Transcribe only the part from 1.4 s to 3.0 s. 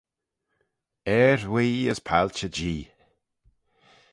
wuigh as palchey j'ee